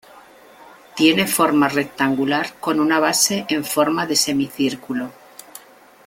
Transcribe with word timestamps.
Tiene 0.95 1.27
forma 1.27 1.69
rectangular 1.69 2.55
con 2.59 2.79
una 2.79 2.99
base 2.99 3.45
en 3.49 3.63
forma 3.63 4.07
de 4.07 4.15
semicírculo. 4.15 5.11